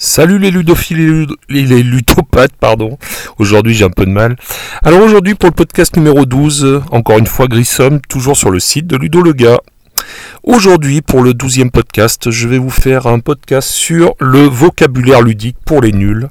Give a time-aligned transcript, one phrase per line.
[0.00, 2.98] Salut les ludophiles et les, ludopathes, pardon.
[3.38, 4.36] Aujourd'hui j'ai un peu de mal.
[4.84, 8.86] Alors aujourd'hui pour le podcast numéro 12, encore une fois Grissom, toujours sur le site
[8.86, 9.24] de Ludo.
[10.44, 15.56] Aujourd'hui pour le douzième podcast, je vais vous faire un podcast sur le vocabulaire ludique
[15.64, 16.28] pour les nuls.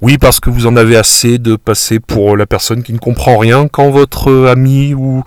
[0.00, 3.38] Oui parce que vous en avez assez de passer pour la personne qui ne comprend
[3.38, 5.22] rien quand votre ami ou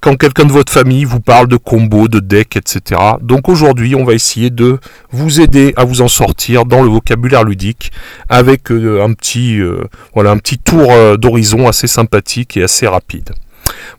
[0.00, 3.00] quand quelqu'un de votre famille vous parle de combos, de decks, etc.
[3.20, 4.78] Donc aujourd'hui, on va essayer de
[5.10, 7.92] vous aider à vous en sortir dans le vocabulaire ludique
[8.28, 9.84] avec euh, un petit, euh,
[10.16, 13.32] un petit tour euh, d'horizon assez sympathique et assez rapide.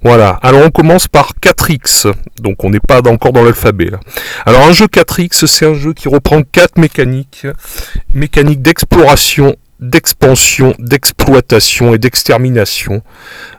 [0.01, 3.99] Voilà, alors on commence par 4X, donc on n'est pas encore dans l'alphabet là.
[4.45, 7.47] Alors un jeu 4X, c'est un jeu qui reprend quatre mécaniques,
[8.13, 13.01] mécaniques d'exploration, d'expansion, d'exploitation et d'extermination,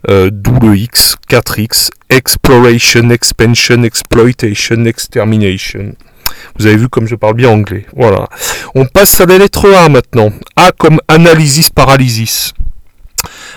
[0.08, 5.94] euh, d'où X, 4X, Exploration, Expansion, Exploitation, Extermination.
[6.58, 7.86] Vous avez vu comme je parle bien anglais.
[7.96, 8.28] Voilà.
[8.74, 10.30] On passe à la lettre A maintenant.
[10.56, 12.52] A comme analysis paralysis.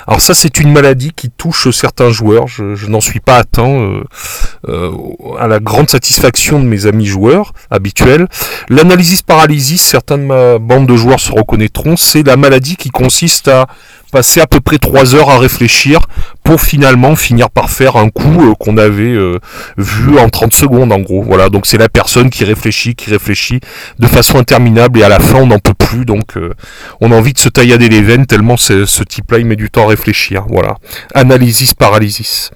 [0.07, 4.03] Alors ça c'est une maladie qui touche certains joueurs, je, n'en suis pas atteint euh,
[4.67, 4.91] euh,
[5.39, 8.27] à la grande satisfaction de mes amis joueurs habituels.
[8.69, 13.47] L'analysis paralysis, certains de ma bande de joueurs se reconnaîtront, c'est la maladie qui consiste
[13.47, 13.67] à
[14.11, 16.01] passer à peu près 3 heures à réfléchir
[16.43, 19.39] pour finalement finir par faire un coup euh, qu'on avait euh,
[19.77, 21.23] vu en 30 secondes en gros.
[21.23, 23.59] Voilà, donc c'est la personne qui réfléchit, qui réfléchit
[23.99, 26.53] de façon interminable et à la fin on n'en peut plus, donc euh,
[26.99, 29.85] on a envie de se taillader les veines tellement ce type-là il met du temps
[29.85, 30.45] à réfléchir.
[30.49, 30.75] Voilà,
[31.13, 32.51] analysis paralysis.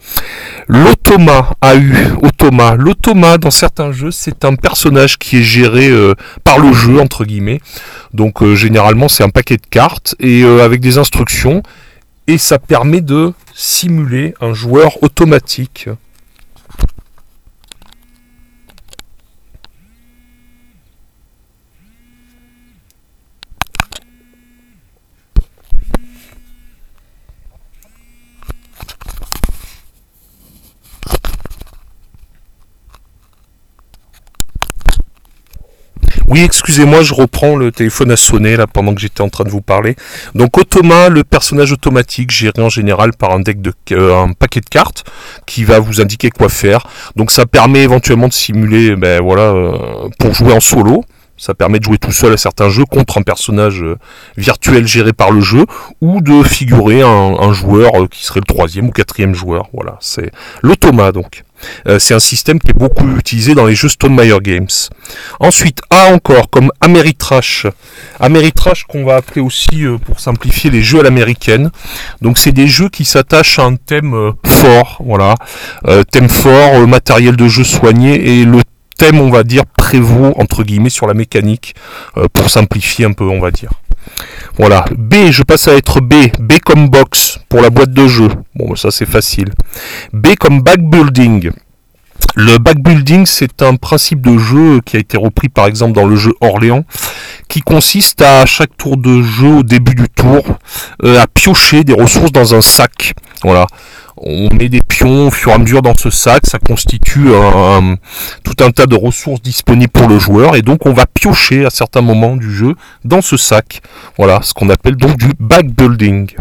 [1.05, 2.73] L'automa a eu automa.
[2.73, 5.91] L'automa dans certains jeux c'est un personnage qui est géré
[6.43, 7.61] par le jeu entre guillemets.
[8.13, 11.61] Donc généralement c'est un paquet de cartes et avec des instructions
[12.25, 15.89] et ça permet de simuler un joueur automatique.
[36.27, 39.49] Oui, excusez-moi, je reprends le téléphone à sonner là pendant que j'étais en train de
[39.49, 39.95] vous parler.
[40.33, 44.59] Donc Automa, le personnage automatique géré en général par un deck de euh, un paquet
[44.59, 45.03] de cartes
[45.45, 46.87] qui va vous indiquer quoi faire.
[47.15, 51.03] Donc ça permet éventuellement de simuler, ben voilà, euh, pour jouer en solo.
[51.37, 53.97] Ça permet de jouer tout seul à certains jeux contre un personnage euh,
[54.35, 55.65] virtuel géré par le jeu
[56.01, 59.67] ou de figurer un, un joueur qui serait le troisième ou quatrième joueur.
[59.73, 60.31] Voilà, c'est
[60.63, 61.44] l'automa donc.
[61.87, 64.67] Euh, c'est un système qui est beaucoup utilisé dans les jeux Stone Meyer Games.
[65.39, 67.67] Ensuite, A encore, comme Ameritrash.
[68.19, 71.71] Ameritrash qu'on va appeler aussi, euh, pour simplifier, les jeux à l'américaine.
[72.21, 75.35] Donc c'est des jeux qui s'attachent à un thème euh, fort, voilà.
[76.11, 78.61] thème fort, matériel de jeu soigné, et le
[78.97, 81.75] thème, on va dire, prévaut, entre guillemets, sur la mécanique,
[82.33, 83.71] pour simplifier un peu, on va dire.
[84.57, 84.85] Voilà.
[84.97, 86.13] B, je passe à être B.
[86.39, 88.29] B comme box pour la boîte de jeu.
[88.55, 89.51] Bon, ça c'est facile.
[90.13, 91.51] B comme backbuilding.
[92.35, 96.15] Le backbuilding, c'est un principe de jeu qui a été repris par exemple dans le
[96.15, 96.83] jeu Orléans,
[97.47, 100.43] qui consiste à chaque tour de jeu, au début du tour,
[101.03, 103.13] euh, à piocher des ressources dans un sac.
[103.43, 103.67] Voilà
[104.17, 107.27] on met des pions au fur et à mesure dans ce sac, ça constitue
[108.43, 111.69] tout un tas de ressources disponibles pour le joueur, et donc on va piocher à
[111.69, 113.81] certains moments du jeu dans ce sac.
[114.17, 116.31] Voilà, ce qu'on appelle donc du backbuilding.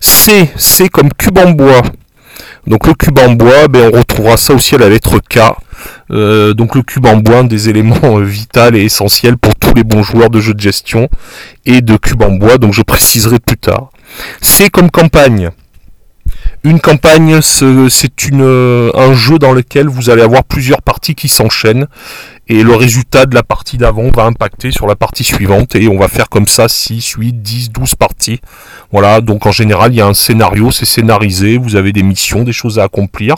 [0.00, 1.82] C, C comme cube en bois.
[2.66, 5.38] Donc le cube en bois, ben, on retrouvera ça aussi à la lettre K.
[6.10, 9.74] Euh, donc le cube en bois, un des éléments euh, vitaux et essentiels pour tous
[9.74, 11.08] les bons joueurs de jeux de gestion
[11.66, 13.90] et de cube en bois, donc je préciserai plus tard.
[14.40, 15.50] C comme campagne.
[16.64, 21.86] Une campagne, c'est euh, un jeu dans lequel vous allez avoir plusieurs parties qui s'enchaînent
[22.48, 25.98] et le résultat de la partie d'avant va impacter sur la partie suivante et on
[25.98, 28.40] va faire comme ça 6, 8, 10, 12 parties.
[28.90, 32.44] Voilà, donc en général il y a un scénario, c'est scénarisé, vous avez des missions,
[32.44, 33.34] des choses à accomplir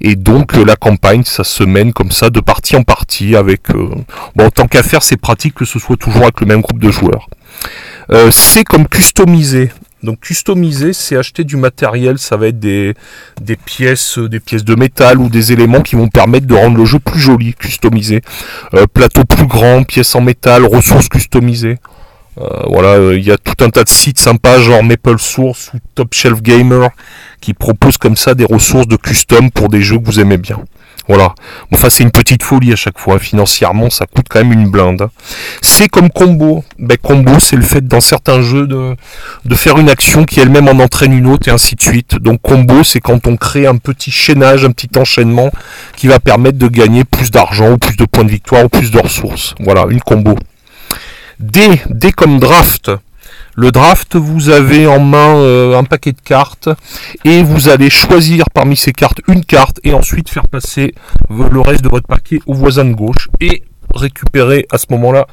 [0.00, 3.70] et donc euh, la campagne ça se mène comme ça de partie en partie avec...
[3.70, 3.90] Euh,
[4.34, 6.90] bon, tant qu'à faire c'est pratique que ce soit toujours avec le même groupe de
[6.90, 7.28] joueurs.
[8.30, 9.70] c'est comme customiser.
[10.02, 12.94] Donc customiser, c'est acheter du matériel, ça va être des,
[13.40, 16.84] des pièces, des pièces de métal ou des éléments qui vont permettre de rendre le
[16.84, 18.20] jeu plus joli, customisé.
[18.74, 21.78] Euh, plateau plus grand, pièces en métal, ressources customisées.
[22.66, 26.14] voilà, il y a tout un tas de sites sympas, genre Maple Source ou Top
[26.14, 26.88] Shelf Gamer,
[27.40, 30.58] qui proposent comme ça des ressources de custom pour des jeux que vous aimez bien.
[31.08, 31.34] Voilà.
[31.72, 33.18] Enfin, c'est une petite folie à chaque fois.
[33.18, 35.08] Financièrement, ça coûte quand même une blinde.
[35.60, 36.64] C'est comme combo.
[36.78, 38.96] Ben, combo, c'est le fait dans certains jeux de,
[39.44, 42.16] de faire une action qui elle-même en entraîne une autre et ainsi de suite.
[42.16, 45.50] Donc combo, c'est quand on crée un petit chaînage, un petit enchaînement
[45.96, 48.90] qui va permettre de gagner plus d'argent ou plus de points de victoire ou plus
[48.90, 49.54] de ressources.
[49.60, 50.36] Voilà, une combo.
[51.40, 52.90] D, D comme draft.
[53.54, 56.70] Le draft, vous avez en main euh, un paquet de cartes
[57.24, 60.94] et vous allez choisir parmi ces cartes une carte et ensuite faire passer
[61.28, 63.62] le reste de votre paquet au voisin de gauche et
[63.94, 65.26] récupérer à ce moment-là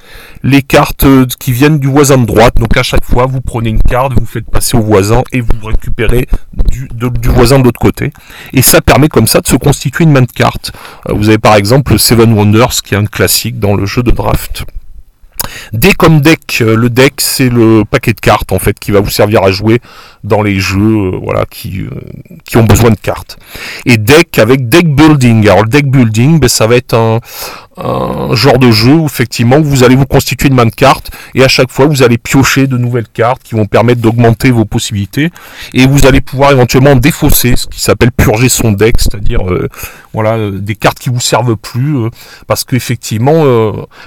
[0.43, 2.55] les cartes euh, qui viennent du voisin de droite.
[2.57, 5.53] Donc à chaque fois, vous prenez une carte, vous faites passer au voisin et vous
[5.63, 6.27] récupérez
[6.69, 8.11] du, du voisin de l'autre côté.
[8.53, 10.71] Et ça permet comme ça de se constituer une main de cartes.
[11.07, 14.11] Euh, vous avez par exemple Seven Wonders qui est un classique dans le jeu de
[14.11, 14.65] draft.
[15.73, 19.09] D comme deck, le deck c'est le paquet de cartes en fait qui va vous
[19.09, 19.81] servir à jouer
[20.23, 21.89] dans les jeux euh, voilà qui, euh,
[22.45, 23.37] qui ont besoin de cartes.
[23.85, 25.47] Et deck avec deck building.
[25.47, 27.19] Alors le deck building, ben, ça va être un,
[27.83, 31.43] un genre de jeu où effectivement vous allez vous constituer une main de cartes et
[31.43, 35.29] à chaque fois vous allez piocher de nouvelles cartes qui vont permettre d'augmenter vos possibilités
[35.73, 39.41] et vous allez pouvoir éventuellement défausser ce qui s'appelle purger son deck, c'est-à-dire
[40.13, 42.09] voilà des cartes qui vous servent plus
[42.47, 43.43] parce qu'effectivement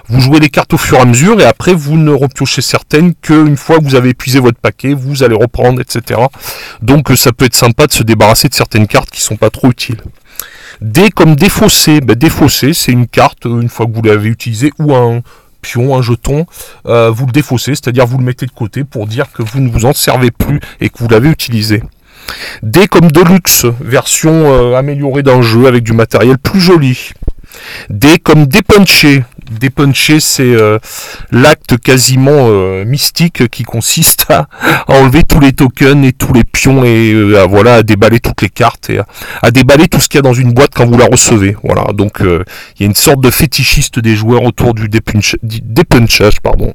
[0.08, 3.14] vous jouez les cartes au fur et à mesure et après vous ne repiochez certaines
[3.14, 6.20] qu'une fois que vous avez épuisé votre paquet, vous allez reprendre, etc.
[6.80, 9.50] Donc euh, ça peut être sympa de se débarrasser de certaines cartes qui sont pas
[9.50, 10.00] trop utiles.
[10.82, 14.73] D comme défaussé, ben, défaussé c'est une carte, euh, une fois que vous l'avez utilisée,
[14.81, 15.20] ou un
[15.61, 16.44] pion, un jeton,
[16.87, 19.70] euh, vous le défaussez, c'est-à-dire vous le mettez de côté pour dire que vous ne
[19.70, 21.84] vous en servez plus et que vous l'avez utilisé.
[22.64, 27.11] D comme Deluxe, version améliorée d'un jeu avec du matériel plus joli.
[27.88, 29.25] D comme dépunché,
[29.58, 30.78] dépuncher, c'est euh,
[31.31, 34.49] l'acte quasiment euh, mystique qui consiste à,
[34.88, 38.43] enlever tous les tokens et tous les pions et euh, à, voilà à déballer toutes
[38.43, 39.00] les cartes et
[39.43, 41.56] à, déballer tout ce qu'il y a dans une boîte quand vous la recevez.
[41.62, 46.75] Voilà, donc il y a une sorte de fétichiste des joueurs autour du dépunchage, pardon.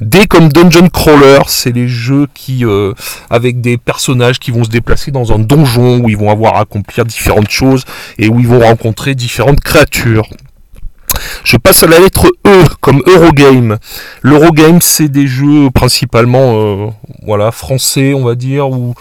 [0.00, 2.64] D comme Dungeon Crawler, c'est les jeux qui,
[3.30, 6.60] avec des personnages qui vont se déplacer dans un donjon où ils vont avoir à
[6.60, 7.84] accomplir différentes choses
[8.18, 10.28] et où ils vont rencontrer différentes créatures.
[11.44, 13.78] Je passe à la lettre E comme Eurogame.
[14.22, 16.86] L'Eurogame, c'est des jeux principalement euh,
[17.26, 18.94] voilà, français, on va dire, ou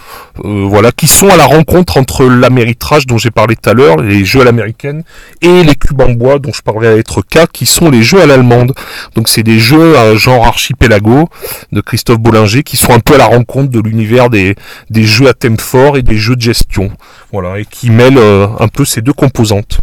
[0.43, 3.97] euh, voilà, qui sont à la rencontre entre l'améritrage dont j'ai parlé tout à l'heure,
[3.97, 5.03] les jeux à l'américaine,
[5.41, 8.03] et les cubes en bois dont je parlais à la lettre K, qui sont les
[8.03, 8.73] jeux à l'allemande.
[9.15, 11.29] Donc c'est des jeux à genre archipelago
[11.71, 14.55] de Christophe Bollinger qui sont un peu à la rencontre de l'univers des,
[14.89, 16.91] des jeux à thème fort et des jeux de gestion.
[17.31, 19.79] Voilà, et qui mêlent euh, un peu ces deux composantes.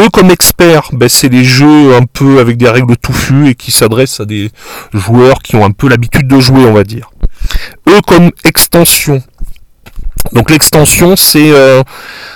[0.00, 3.72] Eux comme experts, ben, c'est les jeux un peu avec des règles touffues et qui
[3.72, 4.50] s'adressent à des
[4.92, 7.10] joueurs qui ont un peu l'habitude de jouer, on va dire.
[7.88, 9.22] Eux comme extension,
[10.32, 11.82] donc l'extension, c'est euh,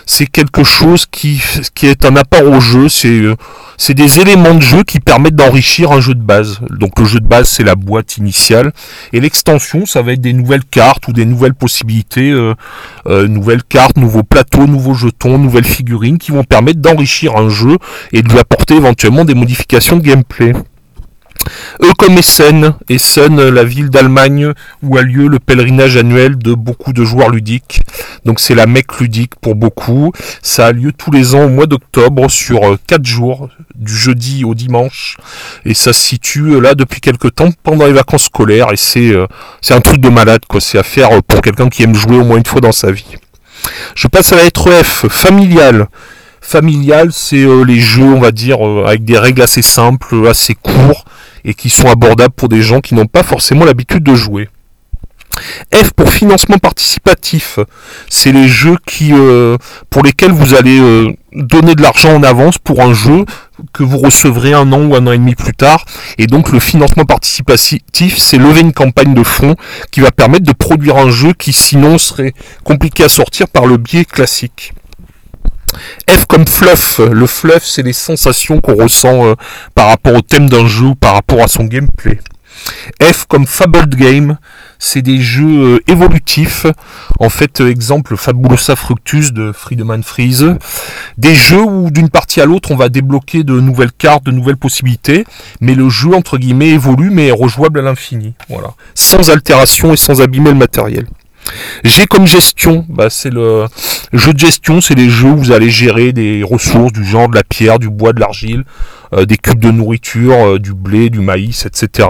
[0.07, 1.43] c'est quelque chose qui,
[1.75, 3.37] qui est un apport au jeu, c'est euh,
[3.77, 6.61] c'est des éléments de jeu qui permettent d'enrichir un jeu de base.
[6.71, 8.73] Donc le jeu de base, c'est la boîte initiale,
[9.13, 12.55] et l'extension, ça va être des nouvelles cartes ou des nouvelles possibilités, euh,
[13.07, 17.79] nouvelles cartes, nouveaux plateaux, nouveaux jetons, nouvelles figurines qui vont permettre d'enrichir un jeu
[18.13, 20.53] et de lui apporter éventuellement des modifications de gameplay.
[21.83, 24.53] Eux comme Essen, Essen, la ville d'Allemagne
[24.83, 27.81] où a lieu le pèlerinage annuel de beaucoup de joueurs ludiques.
[28.25, 30.13] Donc c'est la Mecque ludique pour beaucoup.
[30.43, 34.45] Ça a lieu tous les ans au mois d'octobre sur 4 euh, jours, du jeudi
[34.45, 35.17] au dimanche.
[35.65, 38.73] Et ça se situe euh, là depuis quelques temps pendant les vacances scolaires.
[38.73, 39.27] Et c'est euh,
[39.61, 40.61] c'est un truc de malade quoi.
[40.61, 43.17] C'est à faire pour quelqu'un qui aime jouer au moins une fois dans sa vie.
[43.95, 45.89] Je passe à la lettre F, familiale
[46.43, 51.05] familial, c'est les jeux, on va dire, avec des règles assez simples, assez courts,
[51.45, 54.49] et qui sont abordables pour des gens qui n'ont pas forcément l'habitude de jouer.
[55.73, 57.59] F pour financement participatif,
[58.09, 59.57] c'est les jeux qui, euh,
[59.89, 63.25] pour lesquels vous allez euh, donner de l'argent en avance pour un jeu
[63.73, 65.85] que vous recevrez un an ou un an et demi plus tard.
[66.19, 69.55] Et donc le financement participatif, c'est lever une campagne de fonds
[69.91, 73.77] qui va permettre de produire un jeu qui sinon serait compliqué à sortir par le
[73.77, 74.73] biais classique.
[76.09, 76.99] F comme fluff.
[76.99, 79.35] Le fluff, c'est les sensations qu'on ressent euh,
[79.75, 82.19] par rapport au thème d'un jeu par rapport à son gameplay.
[83.03, 84.39] F comme Fabled Game,
[84.79, 86.67] c'est des jeux euh, évolutifs.
[87.19, 90.55] En fait, euh, exemple Fabulosa Fructus de Friedemann Freeze.
[91.17, 94.57] Des jeux où d'une partie à l'autre on va débloquer de nouvelles cartes, de nouvelles
[94.57, 95.25] possibilités,
[95.61, 98.35] mais le jeu entre guillemets évolue mais est rejouable à l'infini.
[98.49, 98.75] Voilà.
[98.95, 101.07] Sans altération et sans abîmer le matériel.
[101.85, 103.67] J'ai comme gestion, bah, c'est le
[104.13, 107.35] jeu de gestion, c'est les jeux où vous allez gérer des ressources du genre de
[107.35, 108.65] la pierre, du bois, de l'argile,
[109.27, 112.09] des cubes de nourriture, du blé, du maïs, etc.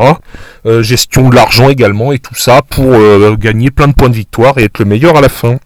[0.81, 2.95] gestion de l'argent également et tout ça pour
[3.37, 5.59] gagner plein de points de victoire et être le meilleur à la fin.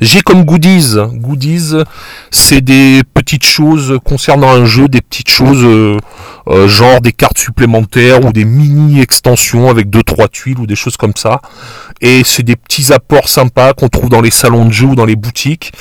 [0.00, 1.74] J'ai comme goodies, goodies,
[2.30, 5.96] c'est des petites choses concernant un jeu, des petites choses euh,
[6.48, 10.76] euh, genre des cartes supplémentaires ou des mini extensions avec deux trois tuiles ou des
[10.76, 11.40] choses comme ça.
[12.00, 15.04] Et c'est des petits apports sympas qu'on trouve dans les salons de jeux ou dans
[15.04, 15.72] les boutiques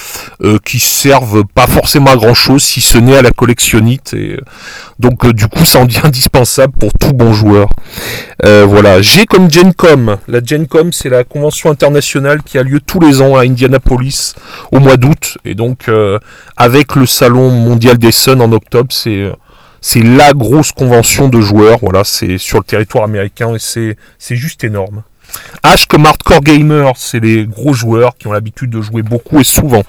[0.43, 4.13] euh, qui servent pas forcément à grand chose si ce n'est à la collectionnite.
[4.13, 4.39] Et,
[4.99, 7.69] donc du coup, ça en dit indispensable pour tout bon joueur.
[8.43, 10.17] voilà, j'ai comme GenCom.
[10.27, 14.33] La GenCom, c'est la convention internationale qui a lieu tous les ans à Indianapolis
[14.71, 15.37] au mois d'août.
[15.45, 15.89] Et donc
[16.55, 19.31] avec le salon mondial des Suns en octobre, c'est
[19.81, 21.79] c'est la grosse convention de joueurs.
[21.81, 25.03] Voilà, c'est sur le territoire américain et c'est juste énorme.
[25.63, 29.43] H comme hardcore gamer, c'est les gros joueurs qui ont l'habitude de jouer beaucoup et
[29.43, 29.83] souvent.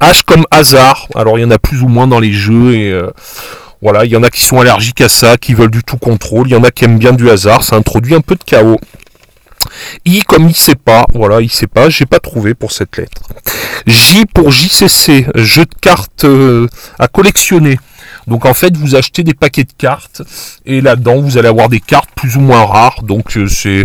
[0.00, 2.90] H comme hasard, alors il y en a plus ou moins dans les jeux et
[2.90, 3.10] euh,
[3.80, 6.48] voilà, il y en a qui sont allergiques à ça, qui veulent du tout contrôle,
[6.48, 8.78] il y en a qui aiment bien du hasard, ça introduit un peu de chaos.
[10.04, 13.22] I comme il sait pas, voilà, il sait pas, j'ai pas trouvé pour cette lettre.
[13.86, 17.78] J pour JCC, jeu de cartes euh, à collectionner.
[18.26, 20.22] Donc en fait, vous achetez des paquets de cartes
[20.64, 23.02] et là-dedans, vous allez avoir des cartes plus ou moins rares.
[23.02, 23.84] Donc euh, c'est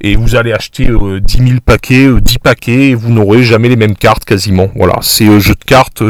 [0.00, 3.96] et vous allez acheter 10 000 paquets, 10 paquets et vous n'aurez jamais les mêmes
[3.96, 4.68] cartes quasiment.
[4.74, 6.02] Voilà, c'est un jeu de cartes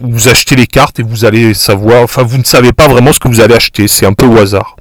[0.00, 3.18] vous achetez les cartes et vous allez savoir, enfin vous ne savez pas vraiment ce
[3.18, 4.76] que vous allez acheter, c'est un peu au hasard.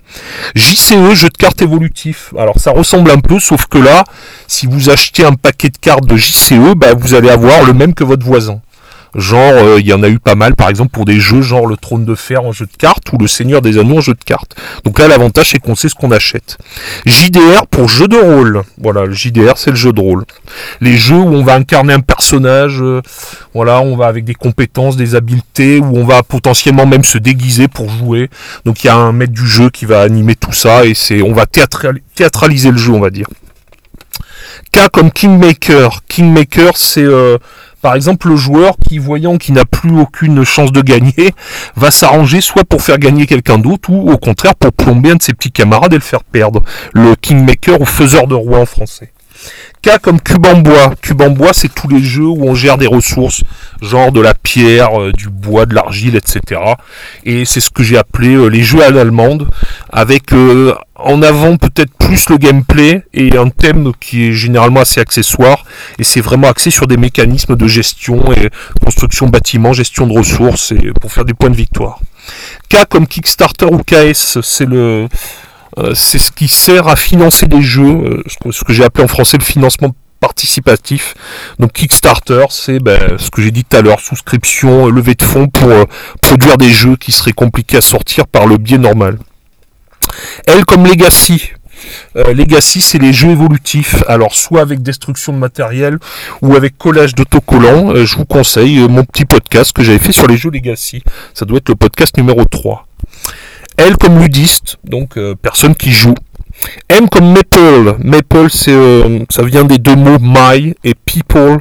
[0.56, 2.34] JCE, jeu de cartes évolutif.
[2.38, 4.04] Alors ça ressemble un peu, sauf que là,
[4.48, 7.94] si vous achetez un paquet de cartes de JCE, bah, vous allez avoir le même
[7.94, 8.62] que votre voisin.
[9.16, 11.66] Genre, euh, il y en a eu pas mal, par exemple, pour des jeux genre
[11.66, 14.14] le Trône de Fer en jeu de cartes ou le Seigneur des Anneaux en jeu
[14.14, 14.56] de cartes.
[14.84, 16.58] Donc là, l'avantage, c'est qu'on sait ce qu'on achète.
[17.06, 18.64] JDR pour jeu de rôle.
[18.78, 20.26] Voilà, le JDR, c'est le jeu de rôle.
[20.82, 23.02] Les jeux où on va incarner un personnage, euh,
[23.54, 27.68] voilà, on va avec des compétences, des habiletés, où on va potentiellement même se déguiser
[27.68, 28.30] pour jouer.
[28.66, 31.22] Donc il y a un maître du jeu qui va animer tout ça et c'est,
[31.22, 33.28] on va théâtraliser le jeu, on va dire.
[34.72, 36.02] K comme Kingmaker.
[36.08, 37.38] Kingmaker, c'est euh,
[37.82, 41.34] par exemple, le joueur qui, voyant qu'il n'a plus aucune chance de gagner,
[41.76, 45.22] va s'arranger soit pour faire gagner quelqu'un d'autre, ou au contraire pour plomber un de
[45.22, 46.62] ses petits camarades et le faire perdre.
[46.94, 49.12] Le kingmaker ou faiseur de roi en français.
[49.82, 50.94] K comme cube en bois.
[51.02, 53.44] Cube en bois, c'est tous les jeux où on gère des ressources,
[53.82, 56.62] genre de la pierre, euh, du bois, de l'argile, etc.
[57.24, 59.50] Et c'est ce que j'ai appelé euh, les jeux à l'allemande,
[59.92, 65.00] avec euh, en avant peut-être plus le gameplay et un thème qui est généralement assez
[65.00, 65.64] accessoire.
[66.00, 68.50] Et c'est vraiment axé sur des mécanismes de gestion et
[68.84, 72.00] construction bâtiment, gestion de ressources et pour faire des points de victoire.
[72.70, 75.08] K comme Kickstarter ou KS, c'est le
[75.94, 79.38] c'est ce qui sert à financer des jeux, euh, ce que j'ai appelé en français
[79.38, 81.14] le financement participatif.
[81.60, 85.48] Donc Kickstarter, c'est ben, ce que j'ai dit tout à l'heure, souscription, levée de fonds
[85.48, 85.86] pour euh,
[86.22, 89.20] produire des jeux qui seraient compliqués à sortir par le biais normal.
[90.48, 91.52] Elle comme Legacy.
[92.16, 94.04] Legacy, c'est les jeux évolutifs.
[94.08, 96.00] Alors, soit avec destruction de matériel
[96.42, 97.94] ou avec collage d'autocollants.
[98.04, 101.04] je vous conseille mon petit podcast que j'avais fait sur les jeux Legacy.
[101.36, 102.88] Ça doit être le podcast numéro 3.
[103.78, 106.16] L comme ludiste, donc euh, personne qui joue.
[106.90, 107.98] M comme Maple.
[108.04, 111.60] Maple, c'est, euh, ça vient des deux mots my et people.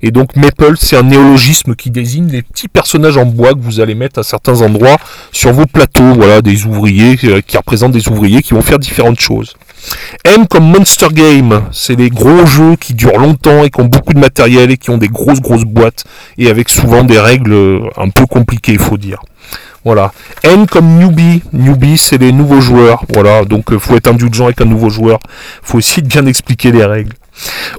[0.00, 3.80] Et donc Maple, c'est un néologisme qui désigne les petits personnages en bois que vous
[3.80, 4.96] allez mettre à certains endroits
[5.32, 6.14] sur vos plateaux.
[6.14, 9.54] Voilà, des ouvriers euh, qui représentent des ouvriers qui vont faire différentes choses.
[10.24, 14.14] M comme Monster Game, c'est les gros jeux qui durent longtemps et qui ont beaucoup
[14.14, 16.04] de matériel et qui ont des grosses grosses boîtes
[16.38, 19.20] et avec souvent des règles un peu compliquées, il faut dire.
[19.86, 20.10] Voilà.
[20.42, 21.44] N comme newbie.
[21.52, 23.04] Newbie, c'est les nouveaux joueurs.
[23.14, 23.44] Voilà.
[23.44, 25.20] Donc, euh, faut être indulgent avec un nouveau joueur.
[25.62, 27.12] faut aussi bien expliquer les règles.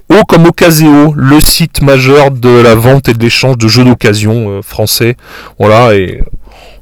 [0.09, 4.49] O comme Ocaseo, le site majeur de la vente et de l'échange de jeux d'occasion
[4.49, 5.17] euh, français.
[5.59, 5.95] Voilà.
[5.95, 6.23] Et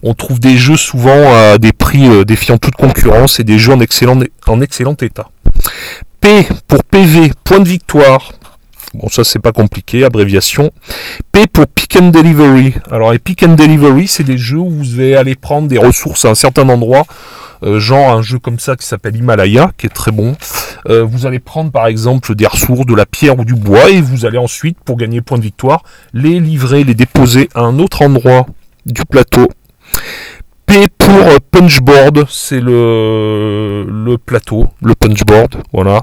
[0.03, 3.73] on trouve des jeux souvent à des prix euh, défiant toute concurrence et des jeux
[3.73, 5.29] en excellent, en excellent état.
[6.21, 8.33] P pour PV, point de victoire.
[8.95, 10.71] Bon, ça c'est pas compliqué, abréviation.
[11.33, 12.75] P pour Pick and Delivery.
[12.89, 16.23] Alors, les Pick and Delivery, c'est des jeux où vous allez aller prendre des ressources
[16.23, 17.05] à un certain endroit.
[17.63, 20.37] Euh, genre un jeu comme ça qui s'appelle Himalaya, qui est très bon.
[20.87, 23.99] Euh, vous allez prendre par exemple des ressources, de la pierre ou du bois, et
[23.99, 25.83] vous allez ensuite, pour gagner point de victoire,
[26.13, 28.45] les livrer, les déposer à un autre endroit
[28.85, 29.49] du plateau.
[30.65, 36.01] P pour punchboard, c'est le, le plateau, le punchboard, voilà.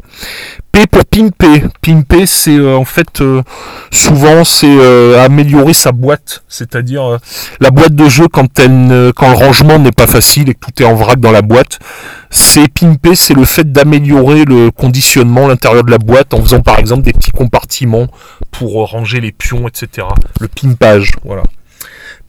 [0.71, 1.69] P pour pimper.
[1.83, 3.43] Pimper, c'est euh, en fait euh,
[3.91, 7.19] souvent c'est euh, améliorer sa boîte, c'est-à-dire
[7.61, 10.83] la boîte de jeu quand elle, quand le rangement n'est pas facile et que tout
[10.83, 11.79] est en vrac dans la boîte.
[12.31, 16.79] C'est pimper, c'est le fait d'améliorer le conditionnement, l'intérieur de la boîte en faisant par
[16.79, 18.07] exemple des petits compartiments
[18.51, 20.07] pour ranger les pions, etc.
[20.41, 21.43] Le pimpage, voilà.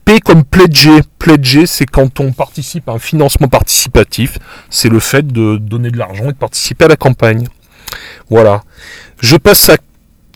[0.06, 1.02] P comme pledger.
[1.20, 4.38] Pledger, c'est quand on participe à un financement participatif.
[4.70, 7.48] C'est le fait de donner de l'argent et de participer à la campagne.
[8.30, 8.62] Voilà.
[9.22, 9.78] Je passe à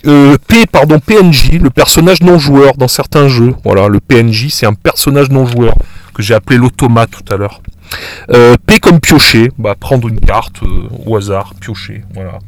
[0.06, 3.56] euh, P, pardon, PNJ, le personnage non joueur dans certains jeux.
[3.64, 5.74] Voilà, le PNJ, c'est un personnage non joueur
[6.14, 7.62] que j'ai appelé l'automate tout à l'heure.
[8.32, 12.40] Euh, P comme piocher, bah, prendre une carte euh, au hasard, piocher, voilà.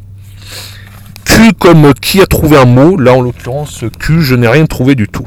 [1.26, 4.96] Q comme qui a trouvé un mot, là en l'occurrence Q, je n'ai rien trouvé
[4.96, 5.26] du tout.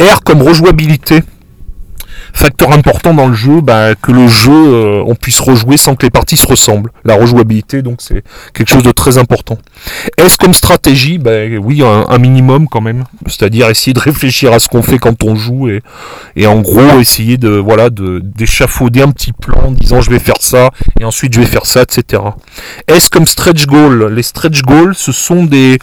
[0.00, 1.22] R comme rejouabilité,
[2.34, 6.04] facteur important dans le jeu, bah, que le jeu, euh, on puisse rejouer sans que
[6.04, 6.90] les parties se ressemblent.
[7.04, 9.56] La rejouabilité, donc c'est quelque chose de très important.
[10.18, 13.04] Est-ce comme stratégie bah, Oui, un, minimum quand même.
[13.26, 15.82] C'est-à-dire essayer de réfléchir à ce qu'on fait quand on joue et,
[16.36, 20.18] et en gros essayer de voilà de d'échafauder un petit plan en disant je vais
[20.18, 22.22] faire ça et ensuite je vais faire ça, etc.
[22.88, 25.78] Est-ce comme stretch goal Les stretch goals, ce sont des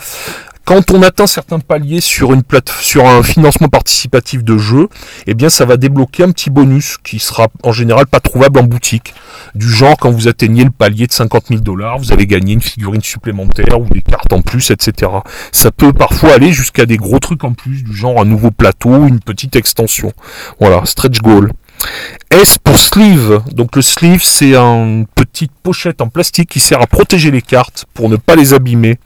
[0.66, 4.90] quand on atteint certains paliers sur une plate sur un financement participatif de jeu,
[5.28, 8.64] eh bien ça va débloquer un petit bonus qui sera en général pas trouvable en
[8.64, 9.14] boutique.
[9.56, 12.62] Du genre quand vous atteignez le palier de 50 000 dollars, vous allez gagner une
[12.62, 15.12] figurine supplémentaire ou des cartes en plus, etc.
[15.52, 19.08] Ça peut parfois aller jusqu'à des gros trucs en plus, du genre un nouveau plateau,
[19.08, 20.14] une petite extension.
[20.60, 21.52] Voilà, stretch goal.
[22.30, 23.42] S pour sleeve.
[23.52, 27.86] Donc le sleeve, c'est une petite pochette en plastique qui sert à protéger les cartes
[27.94, 28.98] pour ne pas les abîmer.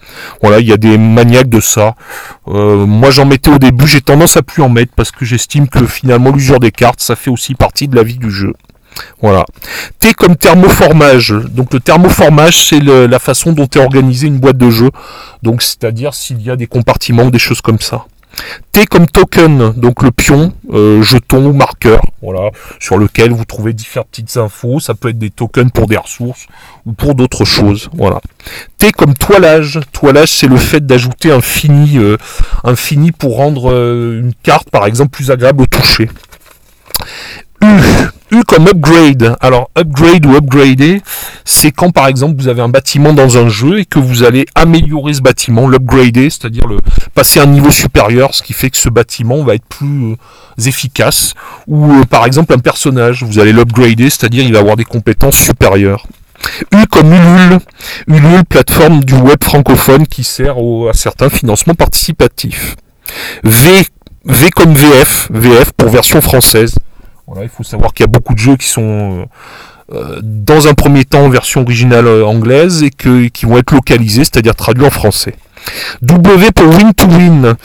[0.41, 1.95] Voilà, il y a des maniaques de ça.
[2.47, 3.87] Euh, moi, j'en mettais au début.
[3.87, 7.15] J'ai tendance à plus en mettre parce que j'estime que finalement l'usure des cartes, ça
[7.15, 8.53] fait aussi partie de la vie du jeu.
[9.21, 9.45] Voilà.
[9.99, 11.31] T comme thermoformage.
[11.49, 14.91] Donc le thermoformage, c'est la façon dont est organisée une boîte de jeu.
[15.43, 18.05] Donc c'est-à-dire s'il y a des compartiments ou des choses comme ça.
[18.71, 23.73] T comme token, donc le pion, euh, jeton ou marqueur, voilà, sur lequel vous trouvez
[23.73, 24.79] différentes petites infos.
[24.79, 26.47] Ça peut être des tokens pour des ressources
[26.85, 27.89] ou pour d'autres choses.
[27.93, 28.21] Voilà.
[28.77, 29.79] T comme toilage.
[29.91, 32.17] Toilage, c'est le fait d'ajouter un fini, euh,
[32.63, 36.09] un fini pour rendre euh, une carte, par exemple, plus agréable au toucher.
[38.31, 38.43] U.
[38.47, 39.35] comme upgrade.
[39.39, 41.01] Alors upgrade ou upgrader,
[41.45, 44.45] c'est quand par exemple vous avez un bâtiment dans un jeu et que vous allez
[44.55, 46.65] améliorer ce bâtiment, l'upgrader, c'est-à-dire
[47.13, 50.15] passer à un niveau supérieur, ce qui fait que ce bâtiment va être plus euh,
[50.65, 51.33] efficace.
[51.67, 55.37] Ou euh, par exemple un personnage, vous allez l'upgrader, c'est-à-dire il va avoir des compétences
[55.37, 56.05] supérieures.
[56.73, 57.59] U comme Ulule,
[58.07, 60.55] Ulule, plateforme du web francophone qui sert
[60.89, 62.75] à certains financements participatifs.
[63.43, 63.69] V,
[64.25, 66.75] V comme VF, VF pour version française.
[67.41, 69.25] Il faut savoir qu'il y a beaucoup de jeux qui sont
[69.91, 73.71] euh, euh, dans un premier temps en version originale euh, anglaise et qui vont être
[73.71, 75.35] localisés, c'est-à-dire traduits en français.
[76.03, 77.55] W pour win to win.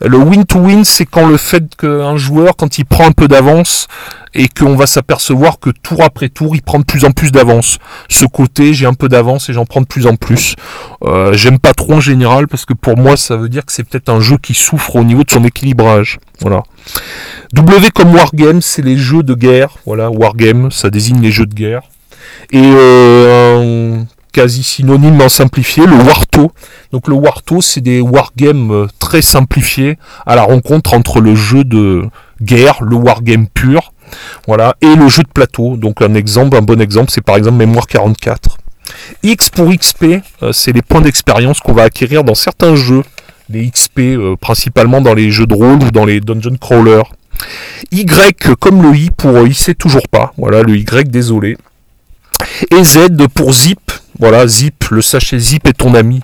[0.00, 3.26] Le win to win, c'est quand le fait qu'un joueur, quand il prend un peu
[3.26, 3.88] d'avance,
[4.34, 7.78] et qu'on va s'apercevoir que tour après tour, il prend de plus en plus d'avance.
[8.08, 10.54] Ce côté, j'ai un peu d'avance et j'en prends de plus en plus.
[11.32, 14.10] J'aime pas trop en général parce que pour moi, ça veut dire que c'est peut-être
[14.10, 16.18] un jeu qui souffre au niveau de son équilibrage.
[16.40, 16.62] Voilà.
[17.52, 19.76] W comme wargame, c'est les jeux de guerre.
[19.86, 21.82] Voilà, wargame, ça désigne les jeux de guerre.
[22.50, 23.98] Et euh,
[24.32, 26.52] quasi synonyme en simplifié, le Warto.
[26.92, 31.64] Donc le Warto, c'est des wargames euh, très simplifiés à la rencontre entre le jeu
[31.64, 32.08] de
[32.40, 33.92] guerre, le wargame pur,
[34.46, 35.76] voilà, et le jeu de plateau.
[35.76, 38.58] Donc un exemple, un bon exemple, c'est par exemple Mémoire 44.
[39.22, 43.02] X pour XP, euh, c'est les points d'expérience qu'on va acquérir dans certains jeux,
[43.50, 47.12] les XP euh, principalement dans les jeux de rôle ou dans les dungeon crawlers.
[47.92, 50.32] Y comme le I pour I sait toujours pas.
[50.36, 51.56] Voilà le Y, désolé.
[52.70, 53.80] Et Z pour zip.
[54.18, 56.20] Voilà, zip, le sachet zip est ton ami.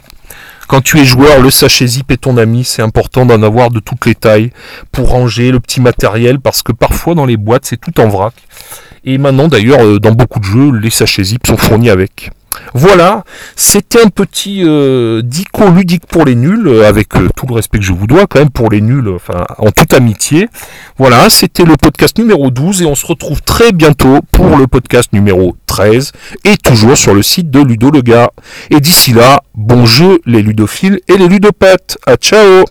[0.67, 2.65] Quand tu es joueur, le sachet zip est ton ami.
[2.65, 4.51] C'est important d'en avoir de toutes les tailles
[4.91, 8.35] pour ranger le petit matériel parce que parfois dans les boîtes c'est tout en vrac.
[9.05, 12.31] Et maintenant d'ailleurs euh, dans beaucoup de jeux les sachets zip sont fournis avec.
[12.75, 13.25] Voilà,
[13.57, 17.79] c'était un petit euh, dico ludique pour les nuls, euh, avec euh, tout le respect
[17.79, 20.49] que je vous dois quand même pour les nuls, enfin en toute amitié.
[20.99, 25.13] Voilà, c'était le podcast numéro 12 et on se retrouve très bientôt pour le podcast
[25.13, 26.13] numéro 13
[26.45, 28.31] et toujours sur le site de Ludo le gars.
[28.71, 31.99] Et d'ici là, bon jeu les ludophiles et les ludopathes.
[32.07, 32.65] À ciao